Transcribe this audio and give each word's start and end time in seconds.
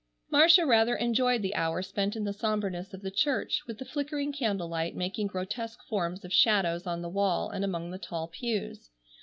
Marcia 0.31 0.65
rather 0.65 0.95
enjoyed 0.95 1.43
the 1.43 1.53
hour 1.53 1.83
spent 1.83 2.15
in 2.15 2.23
the 2.23 2.33
sombreness 2.33 2.91
of 2.91 3.03
the 3.03 3.11
church, 3.11 3.61
with 3.67 3.77
the 3.77 3.85
flickering 3.85 4.33
candle 4.33 4.67
light 4.67 4.95
making 4.95 5.27
grotesque 5.27 5.77
forms 5.87 6.25
of 6.25 6.33
shadows 6.33 6.87
on 6.87 7.03
the 7.03 7.07
wall 7.09 7.51
and 7.51 7.63
among 7.63 7.91
the 7.91 7.99
tall 7.99 8.27
pews. 8.27 8.89